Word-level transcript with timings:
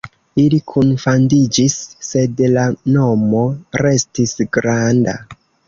Ili 0.43 0.59
kunfandiĝis, 0.69 1.75
sed 2.09 2.43
la 2.57 2.65
nomo 2.97 3.45
restis 3.85 4.37
"Granda". 4.59 5.19